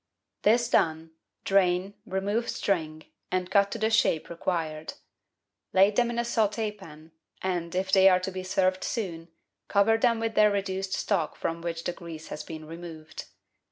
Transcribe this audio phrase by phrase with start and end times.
[0.41, 1.11] This done,
[1.43, 4.95] drain, remove string, and cut to the shape re quired.
[5.73, 7.11] Lay them in a saut^pan,
[7.43, 9.27] and, if they are to be served soon,
[9.67, 13.25] cover them with their reduced stock from which the grease has been removed.